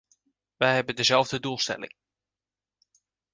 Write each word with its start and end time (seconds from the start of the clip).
Wij 0.57 0.75
hebben 0.75 0.95
dezelfde 0.95 1.39
doelstelling. 1.39 1.95